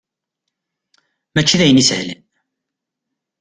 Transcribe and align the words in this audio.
Mačči 1.33 1.59
d 1.59 1.61
ayen 1.63 1.81
isehlen. 1.81 2.21